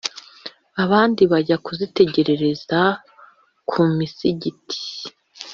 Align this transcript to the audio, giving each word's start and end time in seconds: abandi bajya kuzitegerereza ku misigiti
abandi 0.83 1.21
bajya 1.31 1.57
kuzitegerereza 1.65 2.79
ku 3.69 3.79
misigiti 3.97 4.81